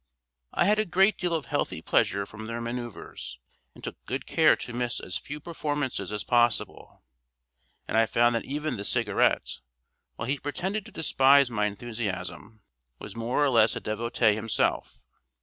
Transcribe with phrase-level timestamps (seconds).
[0.51, 3.37] I had a great deal of healthy pleasure from their manœuvres,
[3.75, 7.03] and took good care to miss as few performances as possible;
[7.87, 9.59] and I found that even the Cigarette,
[10.15, 12.61] while he pretended to despise my enthusiasm,
[12.97, 14.99] was more or less a devotee himself.